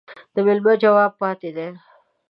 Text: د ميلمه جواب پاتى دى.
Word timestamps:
د 0.33 0.35
ميلمه 0.45 0.73
جواب 0.83 1.11
پاتى 1.21 1.49
دى. 1.57 1.67